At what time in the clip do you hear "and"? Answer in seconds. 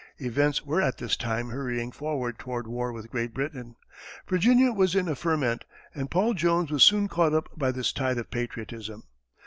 5.93-6.09